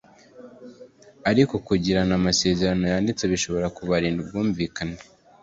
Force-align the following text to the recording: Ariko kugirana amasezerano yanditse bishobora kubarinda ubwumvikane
Ariko 1.31 1.53
kugirana 1.67 2.13
amasezerano 2.19 2.83
yanditse 2.93 3.23
bishobora 3.31 3.67
kubarinda 3.77 4.19
ubwumvikane 4.21 4.97